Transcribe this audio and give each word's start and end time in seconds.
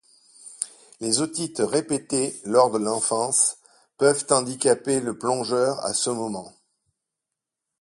Les 0.99 1.21
otites 1.21 1.59
répétées 1.63 2.35
lors 2.43 2.71
de 2.71 2.79
l'enfance 2.79 3.57
peuvent 3.99 4.25
handicaper 4.31 4.99
le 4.99 5.15
plongeur 5.15 5.79
à 5.85 5.93
ce 5.93 6.09
moment. 6.09 6.51